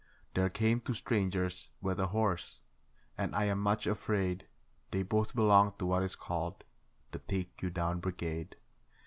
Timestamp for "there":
0.33-0.49